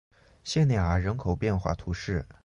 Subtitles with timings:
[0.43, 2.25] 谢涅人口变化图示